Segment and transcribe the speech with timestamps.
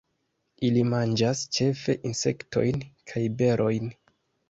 [0.69, 3.97] Ili manĝas ĉefe insektojn kaj berojn.